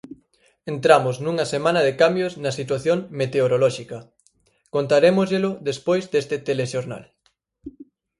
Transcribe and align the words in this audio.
Entramos 0.73 1.15
nunha 1.23 1.45
semana 1.53 1.81
de 1.87 1.93
cambios 2.01 2.33
na 2.43 2.51
situación 2.59 2.97
meteorolóxica, 3.19 3.99
contarémosllelo 4.75 5.51
despois 5.69 6.03
deste 6.13 6.35
telexornal. 6.47 7.03